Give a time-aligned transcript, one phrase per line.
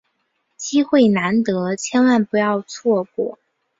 [0.57, 3.37] 机会难得，千万不要错过！